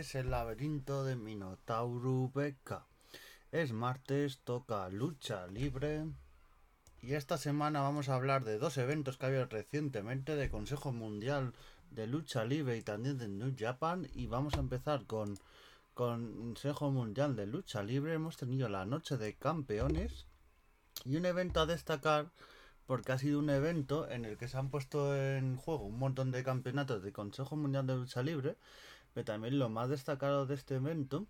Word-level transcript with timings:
es 0.00 0.14
el 0.14 0.30
laberinto 0.30 1.04
de 1.04 1.14
Minotauro 1.14 2.30
Beca. 2.34 2.86
Es 3.52 3.74
martes, 3.74 4.38
toca 4.44 4.88
lucha 4.88 5.46
libre. 5.46 6.06
Y 7.02 7.12
esta 7.12 7.36
semana 7.36 7.82
vamos 7.82 8.08
a 8.08 8.14
hablar 8.14 8.44
de 8.44 8.56
dos 8.56 8.78
eventos 8.78 9.18
que 9.18 9.26
ha 9.26 9.28
habido 9.28 9.44
recientemente 9.44 10.36
de 10.36 10.48
Consejo 10.48 10.90
Mundial 10.90 11.52
de 11.90 12.06
Lucha 12.06 12.46
Libre 12.46 12.78
y 12.78 12.82
también 12.82 13.18
de 13.18 13.28
New 13.28 13.54
Japan. 13.58 14.08
Y 14.14 14.26
vamos 14.26 14.54
a 14.54 14.60
empezar 14.60 15.04
con, 15.04 15.38
con 15.92 16.34
Consejo 16.34 16.90
Mundial 16.90 17.36
de 17.36 17.46
Lucha 17.46 17.82
Libre. 17.82 18.14
Hemos 18.14 18.38
tenido 18.38 18.70
la 18.70 18.86
Noche 18.86 19.18
de 19.18 19.34
Campeones 19.34 20.24
y 21.04 21.16
un 21.16 21.26
evento 21.26 21.60
a 21.60 21.66
destacar 21.66 22.30
porque 22.86 23.12
ha 23.12 23.18
sido 23.18 23.38
un 23.38 23.50
evento 23.50 24.10
en 24.10 24.24
el 24.24 24.38
que 24.38 24.48
se 24.48 24.56
han 24.56 24.70
puesto 24.70 25.14
en 25.14 25.56
juego 25.56 25.84
un 25.84 25.98
montón 25.98 26.32
de 26.32 26.42
campeonatos 26.42 27.02
de 27.02 27.12
Consejo 27.12 27.54
Mundial 27.54 27.86
de 27.86 27.96
Lucha 27.96 28.22
Libre, 28.22 28.56
pero 29.14 29.24
también 29.24 29.58
lo 29.58 29.68
más 29.68 29.88
destacado 29.88 30.46
de 30.46 30.54
este 30.54 30.76
evento 30.76 31.26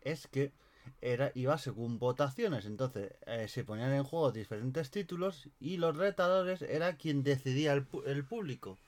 es 0.00 0.26
que 0.26 0.52
era 1.00 1.30
iba 1.34 1.56
según 1.58 1.98
votaciones, 1.98 2.64
entonces 2.66 3.12
eh, 3.26 3.46
se 3.48 3.64
ponían 3.64 3.92
en 3.92 4.04
juego 4.04 4.32
diferentes 4.32 4.90
títulos 4.90 5.48
y 5.60 5.76
los 5.76 5.96
retadores 5.96 6.62
era 6.62 6.96
quien 6.96 7.22
decidía 7.22 7.72
el, 7.72 7.86
el 8.06 8.24
público. 8.24 8.78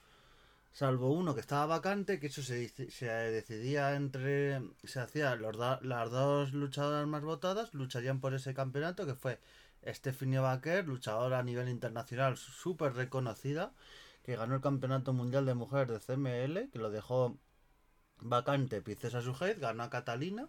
Salvo 0.72 1.12
uno 1.12 1.34
que 1.34 1.40
estaba 1.40 1.66
vacante, 1.66 2.18
que 2.18 2.26
eso 2.26 2.42
se, 2.42 2.68
se 2.68 3.06
decidía 3.06 3.94
entre. 3.94 4.60
Se 4.82 4.98
hacía 4.98 5.36
los 5.36 5.56
las 5.56 6.10
dos 6.10 6.52
luchadoras 6.52 7.06
más 7.06 7.22
votadas, 7.22 7.74
lucharían 7.74 8.20
por 8.20 8.34
ese 8.34 8.54
campeonato, 8.54 9.06
que 9.06 9.14
fue 9.14 9.38
Stephanie 9.86 10.40
Baker, 10.40 10.88
luchadora 10.88 11.38
a 11.38 11.42
nivel 11.44 11.68
internacional 11.68 12.36
súper 12.36 12.94
reconocida, 12.94 13.72
que 14.24 14.34
ganó 14.34 14.56
el 14.56 14.60
Campeonato 14.60 15.12
Mundial 15.12 15.46
de 15.46 15.54
Mujeres 15.54 15.88
de 15.88 16.00
CML, 16.00 16.70
que 16.70 16.78
lo 16.80 16.90
dejó 16.90 17.38
vacante 18.20 18.82
Princesa 18.82 19.20
Sujet, 19.20 19.58
ganó 19.58 19.84
a 19.84 19.90
Catalina. 19.90 20.48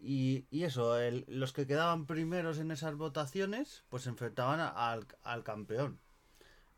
Y, 0.00 0.46
eso, 0.50 0.96
los 1.28 1.52
que 1.52 1.66
quedaban 1.66 2.06
primeros 2.06 2.58
en 2.58 2.72
esas 2.72 2.96
votaciones, 2.96 3.84
pues 3.88 4.02
se 4.04 4.10
enfrentaban 4.10 4.60
al, 4.60 5.06
al 5.22 5.44
campeón. 5.44 6.00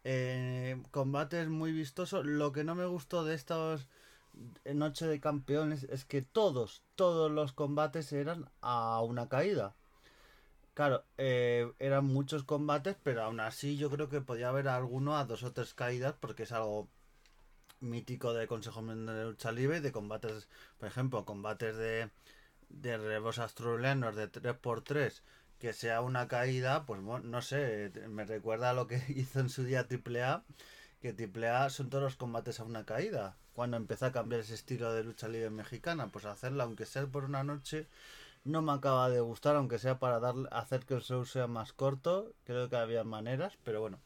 Eh, 0.05 0.83
combates 0.91 1.49
muy 1.49 1.73
vistosos. 1.73 2.27
Lo 2.27 2.53
que 2.53 2.65
no 2.65 2.75
me 2.75 2.85
gustó 2.85 3.25
de 3.25 3.35
estos 3.35 3.89
Noche 4.65 5.07
de 5.07 5.21
Campeones 5.21 5.85
es 5.85 6.05
que 6.05 6.23
todos, 6.23 6.83
todos 6.97 7.31
los 7.31 7.53
combates 7.53 8.13
eran 8.13 8.51
a 8.61 9.01
una 9.03 9.29
caída. 9.29 9.75
Claro, 10.75 11.05
eh, 11.19 11.73
eran 11.79 12.07
muchos 12.07 12.43
combates, 12.43 12.97
pero 13.03 13.23
aún 13.23 13.41
así 13.41 13.77
yo 13.77 13.91
creo 13.91 14.09
que 14.09 14.21
podía 14.21 14.49
haber 14.49 14.69
alguno 14.69 15.17
a 15.17 15.25
dos 15.25 15.45
o 15.45 15.53
tres 15.53 15.73
caídas 15.75 16.15
porque 16.19 16.43
es 16.45 16.53
algo 16.53 16.89
mítico 17.81 18.33
de 18.35 18.47
Consejo 18.47 18.83
Mundial 18.83 19.17
de 19.17 19.25
Lucha 19.25 19.53
Libre, 19.53 19.81
de 19.81 19.93
combates, 19.93 20.49
por 20.79 20.89
ejemplo, 20.89 21.25
combates 21.25 21.77
de, 21.77 22.11
de 22.69 22.97
rebos 22.99 23.39
australianos 23.39 24.17
de 24.17 24.31
3x3, 24.31 25.23
que 25.59 25.73
sea 25.73 26.01
una 26.01 26.29
caída, 26.29 26.87
pues 26.87 27.01
no 27.01 27.43
sé, 27.43 27.93
me 28.09 28.25
recuerda 28.25 28.71
a 28.71 28.75
lo 28.75 28.87
que 28.87 29.03
hizo 29.09 29.41
en 29.41 29.49
su 29.51 29.65
día 29.65 29.87
AAA, 29.89 30.45
que 31.01 31.11
AAA 31.11 31.71
son 31.71 31.91
todos 31.91 32.05
los 32.05 32.17
combates 32.17 32.61
a 32.61 32.65
una 32.65 32.85
caída. 32.85 33.37
Cuando 33.53 33.77
empezó 33.77 34.07
a 34.07 34.13
cambiar 34.13 34.41
ese 34.41 34.55
estilo 34.55 34.93
de 34.93 35.05
lucha 35.05 35.29
libre 35.29 35.51
mexicana, 35.51 36.09
pues 36.09 36.25
hacerla, 36.25 36.65
aunque 36.65 36.87
sea 36.87 37.07
por 37.07 37.25
una 37.25 37.45
noche, 37.45 37.89
no 38.45 38.63
me 38.63 38.73
acaba 38.73 39.09
de 39.11 39.21
gustar, 39.21 39.57
aunque 39.57 39.79
sea 39.79 39.99
para 39.99 40.21
dar, 40.21 40.35
hacer 40.51 40.85
que 40.87 40.95
el 40.95 41.03
show 41.03 41.25
sea 41.25 41.47
más 41.47 41.73
corto. 41.73 42.35
Creo 42.45 42.69
que 42.69 42.77
había 42.77 43.05
maneras, 43.05 43.57
pero 43.65 43.81
bueno. 43.81 44.01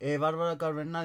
Eh, 0.00 0.16
Bárbara 0.16 0.56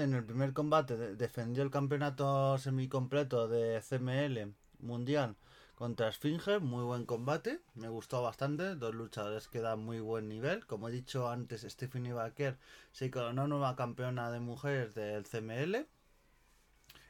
en 0.04 0.14
el 0.14 0.24
primer 0.24 0.54
combate 0.54 0.96
defendió 1.16 1.64
el 1.64 1.72
campeonato 1.72 2.58
semicompleto 2.60 3.48
de 3.48 3.82
CML 3.82 4.54
mundial 4.80 5.36
contra 5.76 6.10
Esfinge. 6.10 6.60
Muy 6.60 6.84
buen 6.84 7.06
combate, 7.06 7.60
me 7.74 7.90
gustó 7.90 8.22
bastante. 8.22 8.76
Dos 8.76 8.94
luchadores 8.94 9.48
que 9.48 9.62
dan 9.62 9.80
muy 9.80 10.00
buen 10.00 10.30
nivel. 10.30 10.68
Como 10.68 10.90
he 10.90 10.92
dicho 10.92 11.30
antes, 11.30 11.62
Stephanie 11.62 12.14
Baker 12.14 12.58
se 12.92 13.10
coronó 13.10 13.48
nueva 13.48 13.76
campeona 13.76 14.30
de 14.30 14.40
mujeres 14.40 14.94
del 14.94 15.26
CML 15.26 15.88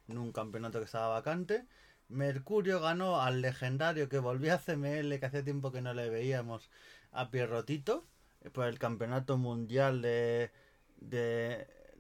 en 0.08 0.18
un 0.18 0.32
campeonato 0.32 0.80
que 0.80 0.86
estaba 0.86 1.10
vacante. 1.10 1.66
Mercurio 2.08 2.80
ganó 2.80 3.22
al 3.22 3.42
legendario 3.42 4.08
que 4.08 4.20
volvió 4.20 4.54
a 4.54 4.60
CML, 4.60 5.20
que 5.20 5.26
hace 5.26 5.44
tiempo 5.44 5.72
que 5.72 5.82
no 5.82 5.94
le 5.94 6.10
veíamos, 6.10 6.70
a 7.12 7.30
Pierrotito, 7.30 8.06
por 8.54 8.68
el 8.68 8.80
campeonato 8.80 9.38
mundial 9.38 10.02
de, 10.02 10.52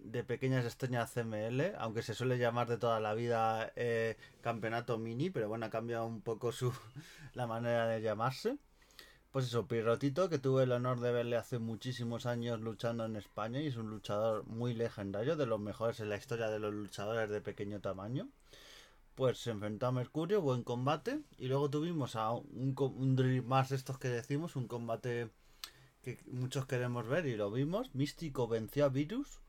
de 0.04 0.24
pequeñas 0.24 0.66
estrellas 0.66 1.14
CML, 1.14 1.76
aunque 1.78 2.04
se 2.04 2.14
suele 2.14 2.38
llamar 2.38 2.68
de 2.68 2.78
toda 2.78 3.00
la 3.00 3.14
vida 3.14 3.72
eh, 3.76 4.18
campeonato 4.42 4.98
mini, 4.98 5.30
pero 5.30 5.48
bueno, 5.50 5.66
ha 5.66 5.70
cambiado 5.70 6.06
un 6.06 6.22
poco 6.22 6.52
su 6.52 6.74
la 7.34 7.48
manera 7.48 7.88
de 7.88 8.02
llamarse. 8.02 8.58
Pues 9.32 9.46
eso, 9.46 9.68
Pierrotito, 9.68 10.30
que 10.30 10.38
tuve 10.38 10.64
el 10.64 10.72
honor 10.72 11.00
de 11.00 11.12
verle 11.12 11.38
hace 11.38 11.58
muchísimos 11.58 12.28
años 12.28 12.62
luchando 12.62 13.06
en 13.06 13.16
España 13.16 13.62
y 13.62 13.68
es 13.68 13.78
un 13.78 13.90
luchador 13.90 14.46
muy 14.46 14.76
legendario, 14.76 15.36
de 15.36 15.48
los 15.48 15.60
mejores 15.60 16.00
en 16.00 16.10
la 16.10 16.18
historia 16.18 16.50
de 16.50 16.60
los 16.60 16.74
luchadores 16.74 17.30
de 17.30 17.42
pequeño 17.42 17.82
tamaño 17.82 18.30
pues 19.16 19.38
se 19.38 19.52
enfrentó 19.52 19.88
a 19.88 19.92
Mercurio, 19.92 20.42
buen 20.42 20.64
combate. 20.64 21.22
Y 21.38 21.48
luego 21.48 21.70
tuvimos 21.70 22.16
a 22.16 22.32
un, 22.32 22.76
un 22.78 23.48
más 23.48 23.72
estos 23.72 23.98
que 24.00 24.10
decimos, 24.10 24.56
un 24.56 24.68
combate 24.68 25.30
que 26.02 26.20
muchos 26.26 26.66
queremos 26.66 27.08
ver 27.08 27.26
y 27.26 27.36
lo 27.36 27.52
vimos. 27.52 27.94
Místico 27.94 28.48
venció 28.48 28.86
a 28.86 28.90
Virus. 28.90 29.43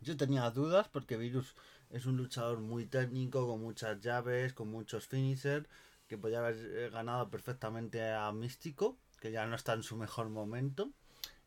Yo 0.00 0.16
tenía 0.16 0.50
dudas 0.50 0.88
porque 0.88 1.16
Virus 1.16 1.54
es 1.90 2.06
un 2.06 2.16
luchador 2.16 2.60
muy 2.60 2.86
técnico, 2.86 3.46
con 3.46 3.60
muchas 3.60 4.00
llaves, 4.00 4.52
con 4.52 4.68
muchos 4.68 5.06
finishers, 5.06 5.68
que 6.08 6.16
podía 6.16 6.38
haber 6.38 6.56
eh, 6.56 6.90
ganado 6.90 7.28
perfectamente 7.28 8.10
a 8.10 8.32
Místico, 8.32 8.96
que 9.20 9.32
ya 9.32 9.46
no 9.46 9.56
está 9.56 9.74
en 9.74 9.82
su 9.82 9.96
mejor 9.96 10.28
momento. 10.28 10.90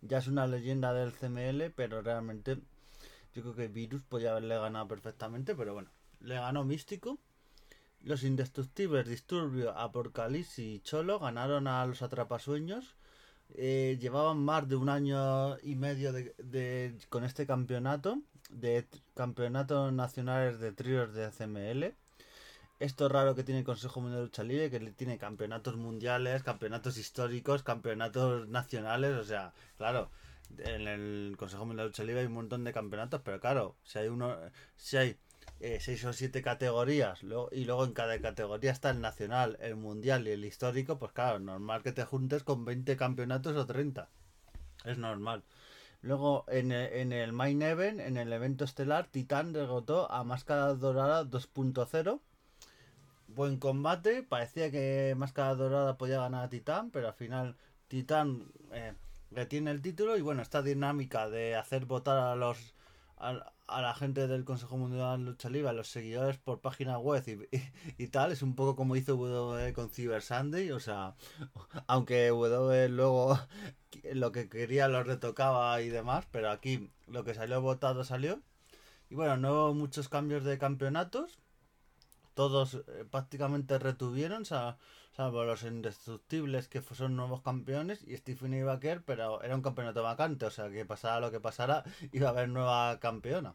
Ya 0.01 0.17
es 0.19 0.27
una 0.27 0.47
leyenda 0.47 0.93
del 0.93 1.13
CML, 1.13 1.71
pero 1.75 2.01
realmente 2.01 2.57
yo 3.33 3.41
creo 3.41 3.55
que 3.55 3.67
Virus 3.67 4.03
podía 4.03 4.31
haberle 4.31 4.57
ganado 4.57 4.87
perfectamente, 4.87 5.55
pero 5.55 5.73
bueno, 5.73 5.89
le 6.19 6.35
ganó 6.35 6.63
Místico. 6.63 7.17
Los 8.01 8.23
indestructibles 8.23 9.07
Disturbio, 9.07 9.71
Apocalipsis 9.77 10.59
y 10.59 10.79
Cholo 10.81 11.19
ganaron 11.19 11.67
a 11.67 11.85
los 11.85 12.01
Atrapasueños. 12.01 12.95
Eh, 13.49 13.97
llevaban 13.99 14.39
más 14.43 14.67
de 14.67 14.75
un 14.75 14.89
año 14.89 15.57
y 15.59 15.75
medio 15.75 16.11
de, 16.11 16.97
con 17.09 17.23
este 17.23 17.45
campeonato, 17.45 18.19
de 18.49 18.87
campeonatos 19.15 19.91
nacionales 19.93 20.59
de 20.59 20.71
tríos 20.71 21.13
de 21.13 21.29
CML. 21.31 21.95
Esto 22.79 23.07
raro 23.07 23.35
que 23.35 23.43
tiene 23.43 23.59
el 23.59 23.65
Consejo 23.65 24.01
Mundial 24.01 24.21
de 24.21 24.25
Lucha 24.25 24.43
Libre, 24.43 24.69
que 24.69 24.79
tiene 24.91 25.17
campeonatos 25.17 25.77
mundiales, 25.77 26.43
campeonatos 26.43 26.97
históricos, 26.97 27.63
campeonatos 27.63 28.47
nacionales, 28.49 29.15
o 29.15 29.23
sea, 29.23 29.53
claro, 29.77 30.09
en 30.57 30.87
el 30.87 31.35
Consejo 31.37 31.65
Mundial 31.65 31.85
de 31.85 31.89
Lucha 31.89 32.03
Libre 32.03 32.21
hay 32.21 32.27
un 32.27 32.33
montón 32.33 32.63
de 32.63 32.73
campeonatos, 32.73 33.21
pero 33.23 33.39
claro, 33.39 33.75
si 33.83 33.99
hay 33.99 34.07
uno, 34.09 34.35
si 34.75 34.97
hay 34.97 35.17
eh, 35.59 35.79
seis 35.79 36.03
o 36.03 36.11
siete 36.11 36.41
categorías 36.41 37.23
y 37.23 37.63
luego 37.65 37.85
en 37.85 37.93
cada 37.93 38.19
categoría 38.19 38.71
está 38.71 38.89
el 38.89 38.99
nacional, 38.99 39.57
el 39.61 39.75
mundial 39.75 40.27
y 40.27 40.31
el 40.31 40.43
histórico, 40.43 40.99
pues 40.99 41.13
claro, 41.13 41.39
normal 41.39 41.83
que 41.83 41.93
te 41.93 42.03
juntes 42.03 42.43
con 42.43 42.65
20 42.65 42.97
campeonatos 42.97 43.55
o 43.55 43.65
30. 43.65 44.09
Es 44.83 44.97
normal. 44.97 45.43
Luego 46.03 46.43
en 46.49 46.73
el, 46.73 46.91
en 46.93 47.13
el 47.13 47.31
Main 47.31 47.61
Event, 47.61 48.01
en 48.01 48.17
el 48.17 48.33
evento 48.33 48.65
estelar, 48.65 49.07
Titán 49.07 49.53
derrotó 49.53 50.11
a 50.11 50.25
Máscara 50.25 50.73
Dorada 50.73 51.23
2.0. 51.23 52.19
Buen 53.29 53.57
combate, 53.57 54.21
parecía 54.21 54.69
que 54.69 55.15
Máscara 55.17 55.55
Dorada 55.55 55.97
podía 55.97 56.19
ganar 56.19 56.43
a 56.43 56.49
Titán, 56.49 56.91
pero 56.91 57.07
al 57.07 57.13
final 57.13 57.55
Titán 57.87 58.51
eh, 58.73 58.93
retiene 59.31 59.71
el 59.71 59.81
título 59.81 60.17
y 60.17 60.21
bueno, 60.21 60.41
esta 60.41 60.61
dinámica 60.61 61.29
de 61.29 61.55
hacer 61.55 61.85
votar 61.85 62.17
a 62.17 62.35
los 62.35 62.73
la 63.67 63.93
gente 63.95 64.27
del 64.27 64.43
Consejo 64.43 64.77
Mundial 64.77 65.19
de 65.19 65.31
Lucha 65.31 65.49
Libre, 65.49 65.69
a 65.69 65.73
los 65.73 65.87
seguidores 65.87 66.37
por 66.37 66.59
página 66.59 66.97
web 66.97 67.23
y, 67.97 68.07
tal, 68.07 68.31
es 68.31 68.41
un 68.41 68.55
poco 68.55 68.75
como 68.75 68.95
hizo 68.95 69.15
WWE 69.15 69.73
con 69.73 69.89
Cyber 69.89 70.21
Sunday, 70.21 70.71
o 70.71 70.79
sea, 70.79 71.15
aunque 71.87 72.31
WWE 72.31 72.89
luego 72.89 73.39
lo 74.13 74.31
que 74.31 74.49
quería 74.49 74.87
lo 74.87 75.03
retocaba 75.03 75.81
y 75.81 75.89
demás, 75.89 76.27
pero 76.31 76.51
aquí 76.51 76.91
lo 77.07 77.23
que 77.23 77.33
salió 77.33 77.61
votado 77.61 78.03
salió. 78.03 78.41
Y 79.09 79.15
bueno, 79.15 79.37
no 79.37 79.51
hubo 79.51 79.73
muchos 79.73 80.09
cambios 80.09 80.43
de 80.43 80.57
campeonatos, 80.57 81.39
todos 82.33 82.75
eh, 82.75 83.05
prácticamente 83.09 83.77
retuvieron, 83.77 84.41
o 84.41 84.45
sea, 84.45 84.77
salvo 85.15 85.43
los 85.43 85.63
indestructibles 85.63 86.67
que 86.67 86.81
son 86.81 87.15
nuevos 87.15 87.41
campeones 87.41 88.03
y 88.07 88.17
Stephanie 88.17 88.63
Baker, 88.63 89.03
pero 89.05 89.41
era 89.43 89.55
un 89.55 89.61
campeonato 89.61 90.01
vacante, 90.01 90.45
o 90.45 90.51
sea 90.51 90.69
que 90.69 90.85
pasara 90.85 91.19
lo 91.19 91.31
que 91.31 91.39
pasara, 91.39 91.83
iba 92.11 92.27
a 92.27 92.31
haber 92.31 92.49
nueva 92.49 92.99
campeona. 92.99 93.53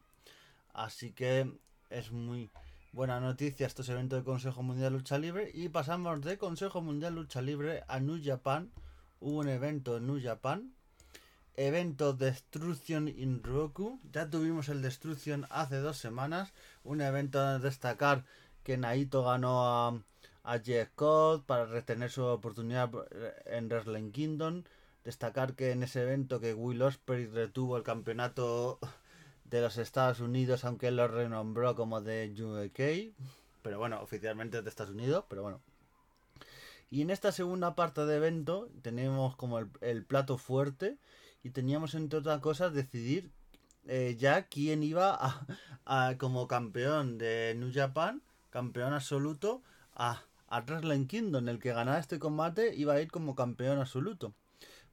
Así 0.72 1.12
que 1.12 1.52
es 1.90 2.12
muy 2.12 2.50
buena 2.93 3.20
noticia 3.20 3.66
estos 3.66 3.88
eventos 3.88 4.20
de 4.20 4.25
Consejo 4.25 4.62
Mundial 4.62 4.93
Lucha 4.93 5.19
Libre 5.19 5.50
y 5.52 5.69
pasamos 5.69 6.20
de 6.22 6.38
Consejo 6.38 6.81
Mundial 6.81 7.14
Lucha 7.16 7.43
Libre 7.43 7.82
a 7.88 7.99
New 7.99 8.20
Japan. 8.22 8.70
Hubo 9.20 9.38
un 9.40 9.49
evento 9.49 9.96
en 9.96 10.06
New 10.06 10.22
Japan. 10.22 10.72
Evento 11.56 12.12
Destruction 12.12 13.08
in 13.08 13.43
Roku. 13.43 13.99
Ya 14.12 14.31
tuvimos 14.31 14.69
el 14.69 14.81
Destruction 14.81 15.46
hace 15.50 15.78
dos 15.78 15.96
semanas. 15.96 16.52
Un 16.84 17.00
evento 17.00 17.40
a 17.40 17.58
destacar 17.58 18.25
que 18.62 18.76
Naito 18.76 19.25
ganó 19.25 19.66
a 19.66 20.00
a 20.49 20.61
Jeff 20.61 20.89
Scott 20.93 21.45
para 21.45 21.67
retener 21.67 22.11
su 22.11 22.25
oportunidad 22.25 22.91
en 23.45 23.69
Wrestling 23.69 24.12
Kingdom. 24.12 24.65
Destacar 25.05 25.55
que 25.55 25.73
en 25.73 25.83
ese 25.83 26.03
evento 26.03 26.41
que 26.41 26.55
Will 26.55 26.81
Ospreay 26.81 27.27
retuvo 27.27 27.77
el 27.77 27.83
campeonato 27.83 28.79
de 29.45 29.61
los 29.61 29.77
Estados 29.77 30.21
Unidos, 30.21 30.65
aunque 30.65 30.89
él 30.89 30.97
lo 30.97 31.06
renombró 31.06 31.75
como 31.75 32.00
de 32.00 32.33
UK. 32.33 33.15
Pero 33.61 33.79
bueno, 33.79 34.00
oficialmente 34.00 34.62
de 34.62 34.69
Estados 34.69 34.95
Unidos, 34.95 35.27
pero 35.29 35.43
bueno. 35.43 35.61
Y 36.91 37.03
en 37.03 37.11
esta 37.11 37.31
segunda 37.31 37.75
parte 37.75 38.06
de 38.06 38.17
evento 38.17 38.71
tenemos 38.81 39.37
como 39.37 39.59
el, 39.59 40.05
plato 40.06 40.39
fuerte 40.39 40.97
y 41.43 41.50
teníamos 41.50 41.95
entre 41.95 42.21
otras 42.21 42.41
cosas 42.41 42.73
decidir 42.73 43.31
eh, 43.87 44.17
ya 44.19 44.49
quién 44.49 44.83
iba 44.83 45.45
a, 45.85 46.17
como 46.17 46.49
campeón 46.49 47.19
de 47.19 47.55
New 47.59 47.71
Japan, 47.75 48.23
campeón 48.49 48.95
absoluto, 48.95 49.62
a, 49.95 50.23
a 50.49 50.61
Wrestling 50.61 51.06
Kingdom. 51.06 51.49
El 51.49 51.59
que 51.59 51.73
ganara 51.73 51.99
este 51.99 52.19
combate 52.19 52.75
iba 52.77 52.95
a 52.95 53.00
ir 53.00 53.11
como 53.11 53.35
campeón 53.35 53.79
absoluto. 53.79 54.35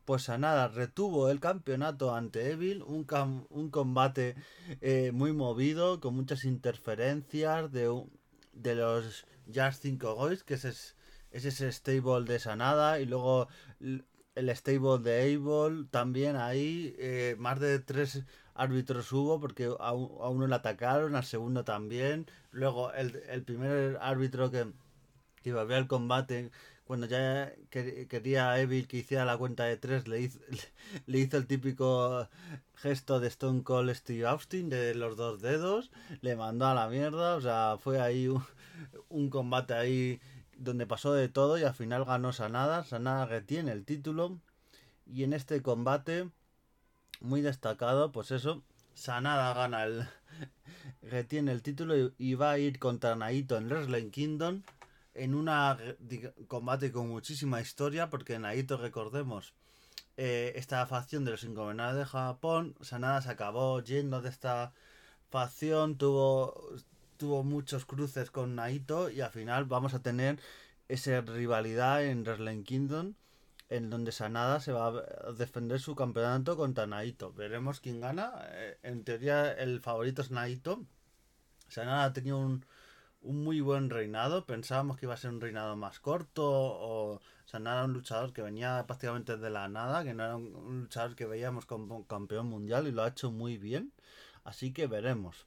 Pues 0.06 0.30
a 0.30 0.38
nada, 0.38 0.68
retuvo 0.68 1.30
el 1.30 1.40
campeonato 1.40 2.14
ante 2.14 2.52
Evil, 2.52 2.84
un, 2.84 3.08
un 3.50 3.70
combate 3.72 4.36
eh, 4.82 5.12
muy 5.12 5.34
movido, 5.34 6.00
con 6.00 6.16
muchas 6.16 6.46
interferencias 6.46 7.72
de, 7.72 8.04
de 8.54 8.76
los 8.76 9.26
Jazz 9.48 9.80
5 9.80 10.16
Boys, 10.16 10.44
que 10.44 10.54
es 10.56 10.96
es 11.36 11.44
ese 11.44 11.70
stable 11.70 12.24
de 12.24 12.40
Sanada 12.40 13.02
y 13.02 13.06
luego 13.06 13.50
el 13.82 14.56
stable 14.56 15.00
de 15.04 15.36
Able 15.36 15.86
también 15.92 16.38
ahí 16.38 16.96
eh, 16.98 17.36
más 17.38 17.60
de 17.60 17.80
tres 17.80 18.24
árbitros 18.54 19.12
hubo 19.12 19.42
porque 19.42 19.70
a, 19.80 19.92
uno 19.92 20.48
le 20.48 20.56
atacaron 20.56 21.14
al 21.14 21.26
segundo 21.26 21.66
también 21.66 22.26
luego 22.52 22.94
el, 22.94 23.22
el 23.28 23.44
primer 23.44 23.98
árbitro 24.00 24.50
que 24.50 24.68
iba 25.50 25.62
a 25.62 25.78
el 25.78 25.88
combate 25.88 26.52
cuando 26.86 27.08
ya 27.08 27.52
quería 27.70 28.52
a 28.52 28.60
Evil 28.60 28.88
que 28.88 28.98
hiciera 28.98 29.26
la 29.26 29.38
cuenta 29.38 29.64
de 29.64 29.78
tres 29.78 30.08
le 30.08 30.22
hizo, 30.22 30.40
le 31.08 31.20
hizo 31.20 31.38
el 31.38 31.48
típico 31.48 32.28
gesto 32.76 33.20
de 33.20 33.28
Stone 33.28 33.64
Cold 33.64 33.94
Steve 33.96 34.28
Austin 34.28 34.70
de 34.70 34.94
los 34.96 35.18
dos 35.18 35.42
dedos 35.42 35.92
le 36.22 36.36
mandó 36.36 36.68
a 36.68 36.74
la 36.74 36.88
mierda 36.88 37.36
o 37.36 37.42
sea 37.42 37.78
fue 37.80 38.00
ahí 38.00 38.28
un, 38.28 38.44
un 39.10 39.30
combate 39.30 39.74
ahí 39.74 40.20
donde 40.58 40.88
pasó 40.88 41.14
de 41.14 41.30
todo 41.30 41.58
y 41.58 41.64
al 41.64 41.74
final 41.74 42.06
ganó 42.06 42.34
Sanada. 42.34 42.84
Sanada 42.84 43.26
retiene 43.26 43.72
el 43.72 43.86
título. 43.86 44.38
Y 45.06 45.24
en 45.24 45.34
este 45.34 45.62
combate, 45.62 46.30
muy 47.20 47.42
destacado, 47.42 48.12
pues 48.12 48.32
eso, 48.32 48.64
Sanada 48.94 49.54
gana 49.54 49.84
el. 49.84 50.08
retiene 51.02 51.52
el 51.52 51.62
título 51.62 52.12
y, 52.18 52.34
va 52.36 52.52
a 52.52 52.60
ir 52.60 52.80
contra 52.80 53.16
Naito 53.16 53.58
en 53.58 53.70
Wrestling 53.70 54.10
Kingdom. 54.10 54.64
En 55.16 55.34
un 55.34 55.50
combate 56.48 56.92
con 56.92 57.10
muchísima 57.10 57.62
historia, 57.62 58.10
porque 58.10 58.38
Naito, 58.38 58.78
recordemos, 58.78 59.54
eh, 60.18 60.54
esta 60.56 60.86
facción 60.86 61.26
de 61.26 61.32
los 61.32 61.44
ingobernables 61.44 61.98
de 61.98 62.06
Japón, 62.06 62.76
Sanada 62.82 63.22
se 63.22 63.30
acabó 63.30 63.82
yendo 63.82 64.22
de 64.22 64.30
esta 64.30 64.74
facción, 65.30 65.98
tuvo 65.98 66.76
tuvo 67.18 67.44
muchos 67.44 67.86
cruces 67.86 68.32
con 68.32 68.56
Naito 68.56 69.10
y 69.10 69.22
al 69.22 69.32
final 69.32 69.66
vamos 69.66 69.94
a 69.94 70.02
tener 70.02 70.40
esa 70.88 71.22
rivalidad 71.22 72.04
en 72.04 72.24
Wrestling 72.24 72.64
Kingdom 72.64 73.14
en 73.70 73.90
donde 73.90 74.12
Sanada 74.12 74.60
se 74.60 74.72
va 74.72 74.88
a 74.88 75.32
defender 75.34 75.80
su 75.80 75.96
campeonato 75.96 76.56
contra 76.56 76.86
Naito. 76.86 77.34
Veremos 77.34 77.80
quién 77.80 78.00
gana. 78.00 78.32
Eh, 78.52 78.78
en 78.84 79.04
teoría 79.04 79.52
el 79.52 79.82
favorito 79.82 80.22
es 80.22 80.30
Naito. 80.30 80.86
Sanada 81.68 82.06
ha 82.06 82.14
tenido 82.14 82.38
un, 82.38 82.66
un 83.26 83.44
muy 83.44 83.62
buen 83.62 83.90
reinado. 83.90 84.46
Pensábamos 84.46 84.98
que 84.98 85.06
iba 85.06 85.14
a 85.14 85.18
ser 85.18 85.32
un 85.32 85.42
reinado 85.42 85.76
más 85.76 86.00
corto 86.00 86.44
o 86.46 87.22
Sanada 87.46 87.86
un 87.86 87.94
luchador 87.94 88.34
que 88.34 88.42
venía 88.42 88.84
prácticamente 88.88 89.38
de 89.38 89.50
la 89.50 89.68
nada, 89.68 90.04
que 90.04 90.14
no 90.14 90.24
era 90.24 90.36
un 90.36 90.82
luchador 90.82 91.16
que 91.16 91.26
veíamos 91.26 91.66
como 91.66 92.06
campeón 92.08 92.48
mundial 92.48 92.88
y 92.88 92.92
lo 92.92 93.04
ha 93.04 93.10
hecho 93.10 93.32
muy 93.32 93.58
bien. 93.58 93.92
Así 94.44 94.74
que 94.74 94.88
veremos. 94.88 95.46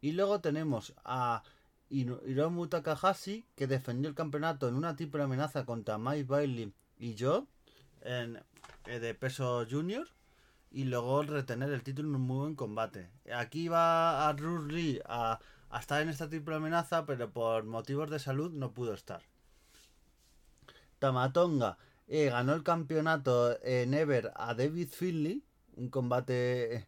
Y 0.00 0.12
luego 0.12 0.40
tenemos 0.40 0.94
a 1.04 1.42
Hiromu 1.88 2.66
Takahashi, 2.66 3.46
que 3.54 3.66
defendió 3.66 4.08
el 4.08 4.14
campeonato 4.14 4.68
en 4.68 4.74
una 4.74 4.96
triple 4.96 5.22
amenaza 5.22 5.64
contra 5.64 5.98
Mike 5.98 6.24
Bailey 6.24 6.72
y 6.98 7.14
yo, 7.14 7.46
en, 8.02 8.42
eh, 8.86 8.98
de 8.98 9.14
peso 9.14 9.64
junior, 9.70 10.08
y 10.76 10.84
luego 10.84 11.22
retener 11.22 11.70
el 11.70 11.82
título 11.82 12.10
en 12.10 12.16
un 12.16 12.20
muy 12.20 12.36
buen 12.36 12.54
combate. 12.54 13.08
Aquí 13.34 13.66
va 13.66 14.28
a 14.28 14.32
Bruce 14.34 15.00
a, 15.06 15.40
estar 15.80 16.02
en 16.02 16.10
esta 16.10 16.28
triple 16.28 16.56
amenaza, 16.56 17.06
pero 17.06 17.30
por 17.30 17.64
motivos 17.64 18.10
de 18.10 18.18
salud 18.18 18.52
no 18.52 18.74
pudo 18.74 18.92
estar. 18.92 19.22
Tamatonga 20.98 21.78
eh, 22.08 22.28
ganó 22.28 22.52
el 22.52 22.62
campeonato 22.62 23.58
en 23.64 23.94
Ever 23.94 24.32
a 24.36 24.52
David 24.52 24.90
Finley, 24.90 25.42
un 25.76 25.88
combate 25.88 26.86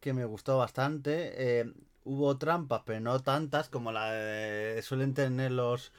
que 0.00 0.12
me 0.12 0.24
gustó 0.24 0.58
bastante. 0.58 1.60
Eh, 1.60 1.72
hubo 2.02 2.38
trampas, 2.38 2.82
pero 2.84 2.98
no 2.98 3.20
tantas 3.20 3.68
como 3.68 3.92
la 3.92 4.82
suelen 4.82 5.14
tener 5.14 5.52
los, 5.52 5.92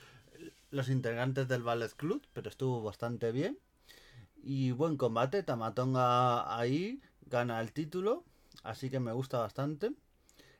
los 0.71 0.89
integrantes 0.89 1.47
del 1.47 1.63
Ballet 1.63 1.93
Club, 1.95 2.21
pero 2.33 2.49
estuvo 2.49 2.83
bastante 2.83 3.31
bien. 3.31 3.57
Y 4.43 4.71
buen 4.71 4.97
combate, 4.97 5.41
Tamatonga 5.43 6.57
ahí 6.57 7.01
gana 7.29 7.61
el 7.61 7.71
título, 7.71 8.23
así 8.63 8.89
que 8.89 8.99
me 8.99 9.11
gusta 9.11 9.39
bastante. 9.39 9.91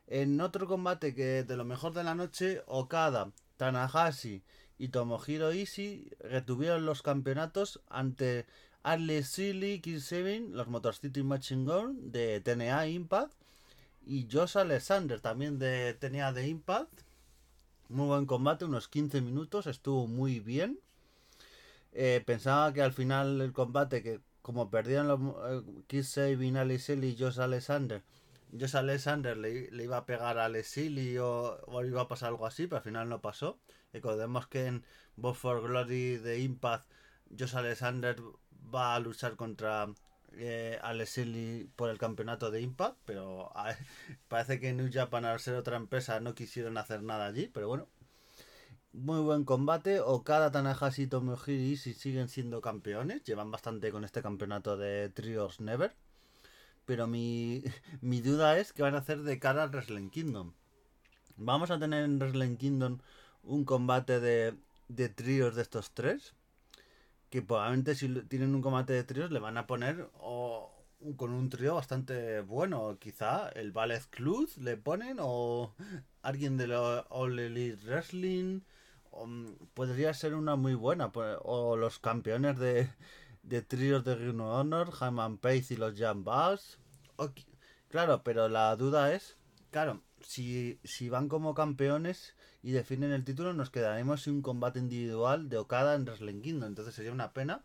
En 0.08 0.42
otro 0.42 0.68
combate 0.68 1.14
que 1.14 1.44
de 1.44 1.58
lo 1.58 1.66
mejor 1.66 1.94
de 1.94 2.04
la 2.04 2.16
noche, 2.16 2.64
Okada, 2.66 3.32
Tanahashi 3.58 4.42
y 4.78 4.88
Tomohiro 4.88 5.54
Ishii 5.54 6.12
retuvieron 6.20 6.86
los 6.86 7.02
campeonatos 7.02 7.82
ante 7.90 8.46
Arle 8.82 9.24
Silly, 9.24 9.82
Kill 9.82 10.02
7, 10.02 10.48
los 10.52 10.68
Motor 10.68 10.96
City 10.96 11.22
Machine 11.22 11.66
Gun 11.66 12.12
de 12.12 12.40
TNA 12.42 12.88
Impact 12.88 13.34
y 14.06 14.28
Josh 14.32 14.58
Alexander 14.58 15.20
también 15.20 15.60
de, 15.60 15.94
tenía 15.94 16.32
de 16.32 16.48
Impact. 16.48 17.02
Muy 17.90 18.08
buen 18.08 18.26
combate, 18.26 18.66
unos 18.66 18.88
15 18.88 19.22
minutos, 19.22 19.68
estuvo 19.68 20.08
muy 20.08 20.40
bien. 20.40 20.80
Eh, 21.92 22.24
pensaba 22.26 22.72
que 22.74 22.82
al 22.82 22.94
final 22.94 23.42
el 23.42 23.52
combate, 23.52 24.02
que 24.02 24.22
como 24.50 24.72
perdieron 24.72 25.08
los 25.08 25.20
eh, 25.94 26.04
Sabin, 26.04 26.58
Alice 26.58 26.96
y 26.96 27.16
Josh 27.16 27.40
Alexander, 27.40 28.02
Josh 28.60 28.76
Alexander 28.76 29.38
le, 29.38 29.70
iba 29.72 29.98
a 29.98 30.08
pegar 30.08 30.40
a 30.40 30.46
Alice 30.46 31.20
o, 31.20 31.60
o, 31.68 31.86
iba 31.86 32.02
a 32.02 32.08
pasar 32.08 32.30
algo 32.30 32.48
así, 32.48 32.66
pero 32.66 32.78
al 32.78 32.84
final 32.84 33.10
no 33.10 33.22
pasó. 33.22 33.60
Recordemos 33.94 34.48
que 34.48 34.66
en 34.66 34.84
Bob 35.18 35.36
for 35.36 35.62
Glory 35.62 36.18
de 36.18 36.40
Impact, 36.40 36.90
Josh 37.38 37.56
Alexander 37.56 38.16
va 38.74 38.96
a 38.96 39.00
luchar 39.00 39.36
contra 39.36 39.88
eh, 40.34 40.80
por 41.76 41.92
el 41.92 42.00
campeonato 42.00 42.50
de 42.50 42.62
Impact, 42.62 42.98
pero 43.06 43.52
parece 44.30 44.60
que 44.60 44.74
New 44.74 44.90
Japan 44.92 45.26
al 45.26 45.40
ser 45.40 45.54
otra 45.54 45.78
empresa 45.78 46.20
no 46.22 46.34
quisieron 46.34 46.80
hacer 46.80 47.04
nada 47.04 47.28
allí, 47.28 47.52
pero 47.54 47.68
bueno. 47.68 47.88
Muy 48.94 49.22
buen 49.22 49.46
combate. 49.46 50.00
Okada, 50.02 50.52
Tanahashi 50.52 51.04
y 51.04 51.08
Tomohiro 51.08 51.78
si 51.78 51.94
siguen 51.94 52.28
siendo 52.28 52.62
campeones. 52.62 53.24
Llevan 53.24 53.52
bastante 53.52 53.92
con 53.92 54.04
este 54.04 54.22
campeonato 54.22 54.78
de 54.78 55.10
Trios 55.10 55.60
Never. 55.60 55.96
Pero 56.86 57.08
mi, 57.08 57.64
mi 58.02 58.22
duda 58.22 58.58
es 58.60 58.74
que 58.74 58.82
van 58.84 58.96
a 58.96 59.00
hacer 59.00 59.22
de 59.24 59.40
cara 59.40 59.64
al 59.64 59.70
Wrestling 59.70 60.10
Kingdom. 60.10 60.54
Vamos 61.38 61.72
a 61.72 61.80
tener 61.80 62.04
en 62.04 62.20
Wrestling 62.20 62.58
Kingdom 62.58 63.00
un 63.44 63.64
combate 63.66 64.20
de, 64.20 64.56
de 64.88 65.10
tríos 65.10 65.56
de 65.56 65.62
estos 65.62 65.92
tres 65.92 66.34
que 67.30 67.42
probablemente 67.42 67.96
si 67.96 68.10
tienen 68.24 68.56
un 68.56 68.62
combate 68.62 68.94
de 68.94 69.04
tríos 69.04 69.32
le 69.32 69.40
van 69.40 69.58
a 69.58 69.68
poner 69.68 70.10
o, 70.20 70.72
con 71.16 71.32
un 71.32 71.50
trío 71.50 71.76
bastante 71.76 72.42
bueno. 72.42 72.98
Quizá 73.00 73.50
el 73.50 73.72
Ballet 73.72 74.04
Club 74.10 74.50
le 74.58 74.78
ponen 74.78 75.18
o 75.22 75.74
alguien 76.22 76.58
de 76.58 76.68
la 76.68 77.06
All 77.10 77.40
Elite 77.40 77.86
Wrestling. 77.86 78.62
Mm, 79.12 79.54
podría 79.74 80.14
ser 80.14 80.36
una 80.36 80.56
muy 80.56 80.76
buena. 80.76 81.12
Pues, 81.12 81.38
o 81.42 81.76
los 81.78 82.00
campeones 82.00 82.58
de, 82.60 82.90
de 83.44 83.62
tríos 83.62 84.04
de 84.06 84.16
Ring 84.16 84.42
Honor, 84.42 84.92
Hyman 84.94 85.38
Pace 85.38 85.74
y 85.74 85.78
los 85.78 85.98
Jan 85.98 86.24
Bass. 86.24 86.80
claro, 87.90 88.24
pero 88.24 88.48
la 88.50 88.76
duda 88.76 89.14
es, 89.14 89.38
claro, 89.72 90.02
si, 90.22 90.80
si 90.84 91.10
van 91.10 91.28
como 91.30 91.54
campeones 91.54 92.36
y 92.62 92.72
definen 92.72 93.12
el 93.12 93.24
título, 93.24 93.54
nos 93.54 93.70
quedaremos 93.70 94.24
sin 94.24 94.36
un 94.36 94.42
combate 94.42 94.80
individual 94.80 95.50
de 95.50 95.58
Okada 95.58 95.96
en 95.96 96.06
Wrestling 96.06 96.42
Kingdom. 96.42 96.70
Entonces 96.70 96.96
sería 96.96 97.12
una 97.12 97.34
pena. 97.34 97.64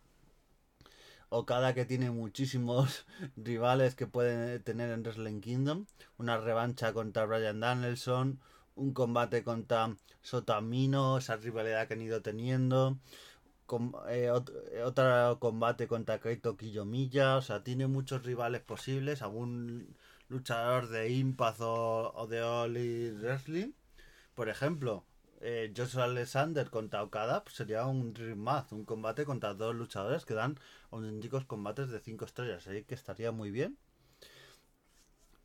Okada 1.31 1.75
que 1.75 1.85
tiene 1.85 2.11
muchísimos 2.11 3.07
rivales 3.37 3.95
que 3.95 4.07
pueden 4.07 4.63
tener 4.63 4.91
en 4.91 5.03
Wrestling 5.03 5.41
Kingdom. 5.41 5.87
Una 6.19 6.39
revancha 6.39 6.93
contra 6.93 7.27
Brian 7.27 7.61
Danielson. 7.61 8.41
Un 8.76 8.93
combate 8.93 9.43
contra 9.45 9.97
Sotamino. 10.23 11.19
Esa 11.19 11.37
rivalidad 11.37 11.88
que 11.88 11.95
han 11.95 12.02
ido 12.02 12.23
teniendo. 12.23 12.99
Eh, 14.09 14.31
otro, 14.85 15.38
combate 15.40 15.87
contra 15.88 16.21
Kaito 16.21 16.57
Kiyomiya. 16.57 17.37
O 17.37 17.43
sea, 17.43 17.62
tiene 17.64 17.87
muchos 17.87 18.25
rivales 18.25 18.62
posibles. 18.62 19.23
Algún 19.23 19.97
luchador 20.28 20.88
de 20.88 21.11
Impact 21.11 21.61
o, 21.61 22.26
de 22.28 22.43
Oli 22.43 23.11
Wrestling 23.12 23.73
por 24.35 24.49
ejemplo, 24.49 25.04
eh, 25.40 25.73
Joshua 25.76 26.04
Alexander 26.04 26.69
contra 26.71 27.02
Okada 27.02 27.45
pues 27.45 27.57
sería 27.57 27.87
un 27.87 28.12
Dream 28.12 28.38
Match, 28.38 28.73
un 28.73 28.85
combate 28.85 29.25
contra 29.25 29.54
dos 29.54 29.75
luchadores 29.75 30.25
que 30.25 30.35
dan 30.35 30.59
auténticos 30.90 31.45
combates 31.45 31.88
de 31.90 32.00
5 32.00 32.25
estrellas, 32.25 32.66
así 32.66 32.85
que 32.85 32.95
estaría 32.95 33.31
muy 33.33 33.50
bien. 33.50 33.78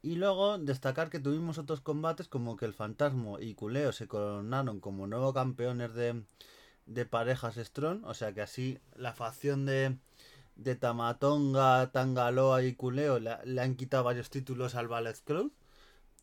Y 0.02 0.16
luego 0.16 0.58
destacar 0.58 1.10
que 1.10 1.20
tuvimos 1.20 1.58
otros 1.58 1.82
combates 1.82 2.28
como 2.28 2.56
que 2.56 2.66
el 2.66 2.74
Fantasma 2.74 3.42
y 3.42 3.54
Culeo 3.54 3.92
se 3.92 4.08
coronaron 4.08 4.80
como 4.80 5.08
nuevos 5.08 5.34
campeones 5.34 5.94
de, 5.94 6.24
de 6.86 7.06
parejas 7.06 7.56
Strong, 7.56 8.06
o 8.06 8.14
sea 8.14 8.34
que 8.34 8.42
así 8.42 8.80
la 8.96 9.14
facción 9.14 9.66
de, 9.66 9.98
de 10.56 10.76
Tamatonga, 10.76 11.92
Tangaloa 11.92 12.64
y 12.64 12.76
Culeo 12.76 13.20
le, 13.20 13.62
han 13.62 13.76
quitado 13.76 14.04
varios 14.04 14.30
títulos 14.30 14.76
al 14.76 14.88
Ballet 14.88 15.18
Club. 15.24 15.54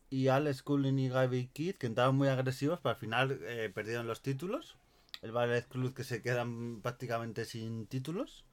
Y 0.09 0.29
Alex 0.29 0.63
Cullen 0.63 0.99
y 0.99 1.09
Gaby 1.09 1.47
Kidd, 1.47 1.75
que 1.75 1.87
entraron 1.87 2.15
muy 2.15 2.29
agresivos, 2.29 2.79
pero 2.81 2.91
al 2.91 2.99
final 2.99 3.39
eh, 3.41 3.69
perdieron 3.73 4.07
los 4.07 4.21
títulos. 4.21 4.77
El 5.21 5.33
Ballet 5.33 5.67
Club 5.67 5.93
que 5.93 6.05
se 6.05 6.21
quedan 6.21 6.81
prácticamente 6.81 7.43
sin 7.43 7.87
títulos. 7.87 8.45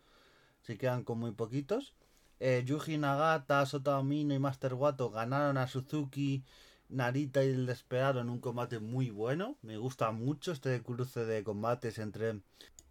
Se 0.62 0.76
quedan 0.76 1.04
con 1.04 1.18
muy 1.18 1.30
poquitos. 1.30 1.94
Eh, 2.40 2.62
Yuji 2.66 2.98
Nagata, 2.98 3.64
Sota 3.66 3.98
Omino 3.98 4.34
y 4.34 4.38
Master 4.38 4.74
Wato 4.74 5.10
ganaron 5.10 5.56
a 5.56 5.68
Suzuki, 5.68 6.44
Narita 6.88 7.44
y 7.44 7.48
el 7.48 7.66
Desperado 7.66 8.20
en 8.20 8.28
un 8.28 8.40
combate 8.40 8.78
muy 8.80 9.10
bueno. 9.10 9.56
Me 9.62 9.76
gusta 9.76 10.10
mucho 10.10 10.52
este 10.52 10.82
cruce 10.82 11.24
de 11.24 11.44
combates 11.44 11.98
entre, 11.98 12.40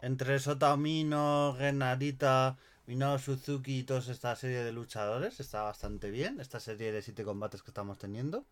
entre 0.02 0.40
Sota 0.40 0.74
Omino, 0.74 1.56
Narita, 1.74 2.58
Minoru 2.86 3.20
Suzuki 3.20 3.80
y 3.80 3.84
toda 3.84 4.00
esta 4.00 4.36
serie 4.36 4.64
de 4.64 4.72
luchadores. 4.72 5.40
Está 5.40 5.64
bastante 5.64 6.12
bien 6.12 6.40
esta 6.40 6.60
serie 6.60 6.92
de 6.92 7.02
siete 7.02 7.24
combates 7.24 7.62
que 7.64 7.72
estamos 7.72 7.98
teniendo. 7.98 8.46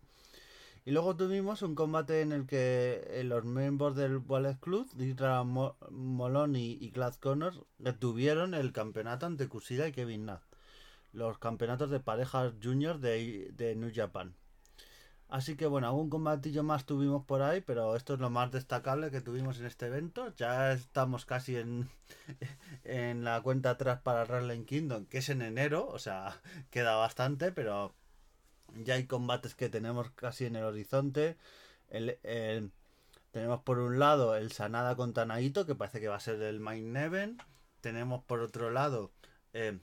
Y 0.84 0.90
luego 0.90 1.14
tuvimos 1.14 1.62
un 1.62 1.76
combate 1.76 2.22
en 2.22 2.32
el 2.32 2.46
que 2.46 3.04
eh, 3.08 3.22
los 3.22 3.44
miembros 3.44 3.94
del 3.94 4.18
Wallet 4.18 4.58
Club, 4.58 4.90
Ditra 4.94 5.44
Moloney 5.44 6.76
y 6.80 6.90
Glad 6.90 7.14
Connors, 7.16 7.60
retuvieron 7.78 8.54
el 8.54 8.72
campeonato 8.72 9.26
ante 9.26 9.48
Kushida 9.48 9.86
y 9.86 9.92
Kevin 9.92 10.26
Nath. 10.26 10.51
Los 11.12 11.38
campeonatos 11.38 11.90
de 11.90 12.00
parejas 12.00 12.54
juniors 12.62 13.00
de, 13.00 13.50
de 13.54 13.76
New 13.76 13.92
Japan. 13.94 14.34
Así 15.32 15.56
que 15.56 15.64
bueno, 15.66 15.86
algún 15.86 16.10
combatillo 16.10 16.62
más 16.62 16.84
tuvimos 16.84 17.24
por 17.24 17.40
ahí, 17.40 17.62
pero 17.62 17.96
esto 17.96 18.12
es 18.12 18.20
lo 18.20 18.28
más 18.28 18.52
destacable 18.52 19.10
que 19.10 19.22
tuvimos 19.22 19.58
en 19.58 19.64
este 19.64 19.86
evento. 19.86 20.34
Ya 20.36 20.72
estamos 20.72 21.24
casi 21.24 21.56
en, 21.56 21.88
en 22.84 23.24
la 23.24 23.40
cuenta 23.40 23.70
atrás 23.70 24.00
para 24.02 24.24
Wrestling 24.24 24.64
Kingdom, 24.66 25.06
que 25.06 25.18
es 25.18 25.30
en 25.30 25.40
enero, 25.40 25.88
o 25.88 25.98
sea, 25.98 26.38
queda 26.70 26.96
bastante, 26.96 27.50
pero 27.50 27.94
ya 28.74 28.94
hay 28.94 29.06
combates 29.06 29.54
que 29.54 29.70
tenemos 29.70 30.10
casi 30.10 30.44
en 30.46 30.56
el 30.56 30.64
horizonte. 30.64 31.38
tenemos 33.30 33.62
por 33.62 33.78
un 33.78 33.98
lado 33.98 34.36
el 34.36 34.52
Sanada 34.52 34.96
contra 34.96 35.24
Naito, 35.24 35.64
que 35.66 35.74
parece 35.74 36.00
que 36.00 36.08
va 36.08 36.16
a 36.16 36.20
ser 36.20 36.42
el 36.42 36.60
main 36.60 36.94
event. 36.96 37.40
Tenemos 37.80 38.22
por 38.24 38.40
otro 38.40 38.70
lado 38.70 39.12
eh, 39.54 39.78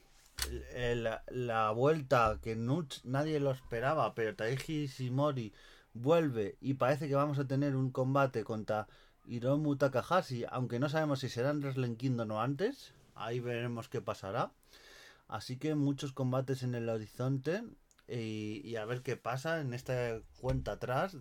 la 1.31 1.72
vuelta 1.72 2.39
que 2.41 2.55
nadie 2.55 3.39
lo 3.39 3.51
esperaba, 3.51 4.13
pero 4.15 4.36
Taiji 4.36 4.88
Shimori 4.88 5.53
vuelve 5.93 6.58
y 6.62 6.75
parece 6.75 7.08
que 7.08 7.15
vamos 7.15 7.39
a 7.39 7.48
tener 7.48 7.75
un 7.75 7.91
combate 7.91 8.43
contra 8.43 8.88
Hiromu 9.25 9.75
Takahashi, 9.75 10.46
aunque 10.50 10.79
no 10.79 10.89
sabemos 10.89 11.19
si 11.19 11.29
será 11.29 11.51
en 11.51 11.62
Wrestling 11.62 11.96
Kingdom 11.96 12.31
o 12.31 12.41
antes. 12.41 12.93
Ahí 13.15 13.39
veremos 13.39 13.89
qué 13.89 14.01
pasará. 14.01 14.51
Así 15.27 15.58
que 15.58 15.75
muchos 15.75 16.13
combates 16.13 16.63
en 16.63 16.74
el 16.74 16.89
horizonte 16.89 17.63
y, 18.08 18.75
a 18.75 18.86
ver 18.86 19.03
qué 19.03 19.17
pasa 19.17 19.62
en 19.62 19.74
esta 19.74 20.19
cuenta 20.39 20.74
atrás 20.74 21.15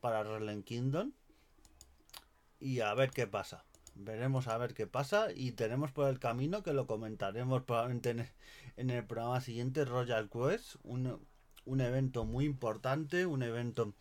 para 0.00 0.22
Wrestling 0.22 0.62
Kingdom. 0.62 1.12
Y 2.58 2.80
a 2.80 2.92
ver 2.94 3.10
qué 3.10 3.26
pasa. 3.26 3.64
Veremos 4.02 4.48
a 4.48 4.56
ver 4.56 4.72
qué 4.72 4.86
pasa 4.86 5.28
y 5.34 5.52
tenemos 5.52 5.92
por 5.92 6.08
el 6.08 6.18
camino 6.18 6.62
que 6.62 6.72
lo 6.72 6.86
comentaremos 6.86 7.64
probablemente 7.64 8.32
en 8.76 8.88
el, 8.88 9.04
programa 9.04 9.42
siguiente 9.42 9.84
Royal 9.84 10.30
Quest, 10.30 10.76
un, 10.84 11.20
un, 11.66 11.80
evento 11.82 12.24
muy 12.24 12.46
importante, 12.46 13.26
un 13.26 13.42
evento 13.42 13.92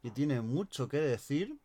que 0.00 0.10
tiene 0.10 0.40
mucho 0.40 0.88
que 0.88 0.96
decir. 0.96 1.58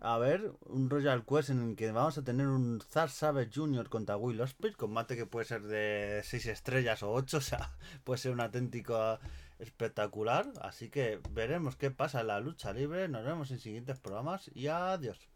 A 0.00 0.18
ver, 0.18 0.52
un 0.66 0.90
Royal 0.90 1.24
Quest 1.24 1.48
en 1.48 1.70
el 1.70 1.76
que 1.76 1.92
vamos 1.92 2.18
a 2.18 2.24
tener 2.24 2.46
un 2.46 2.78
Zar 2.82 3.08
Savage 3.08 3.52
Jr. 3.54 3.88
contra 3.88 4.18
Will 4.18 4.42
Ospreay, 4.42 4.74
combate 4.74 5.16
que 5.16 5.24
puede 5.24 5.46
ser 5.46 5.62
de 5.62 6.20
6 6.22 6.44
estrellas 6.46 7.02
o 7.02 7.10
8, 7.10 7.36
o 7.38 7.40
sea, 7.40 7.74
puede 8.04 8.18
ser 8.18 8.32
un 8.32 8.40
auténtico 8.40 9.18
espectacular. 9.58 10.52
Así 10.60 10.90
que 10.90 11.20
veremos 11.30 11.74
qué 11.76 11.90
pasa 11.90 12.20
en 12.20 12.26
la 12.26 12.40
lucha 12.40 12.74
libre, 12.74 13.08
nos 13.08 13.24
vemos 13.24 13.50
en 13.50 13.60
siguientes 13.60 13.98
programas 13.98 14.50
y 14.54 14.66
adiós. 14.66 15.30